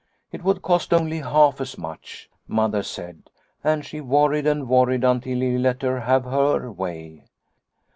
[0.31, 3.29] It would cost only half as much, Mother said,
[3.63, 7.25] and she worried and worried until he let her have her way.